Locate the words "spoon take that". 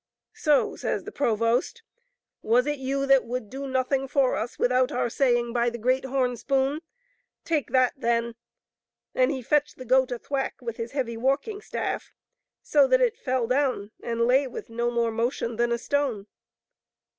6.37-7.93